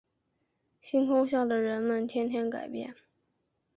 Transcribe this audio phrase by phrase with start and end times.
[0.81, 2.95] 星空下的人们天天改变